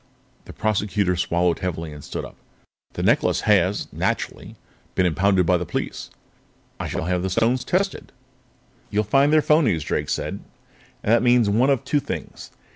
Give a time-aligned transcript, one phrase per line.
[0.45, 2.35] The Prosecutor swallowed heavily and stood up.
[2.93, 4.55] "The necklace has, naturally,
[4.95, 6.09] been impounded by the police.
[6.79, 8.11] I shall have the stones tested."
[8.89, 10.39] "You'll find they're phonies," Drake said.
[11.03, 12.49] "And that means one of two things.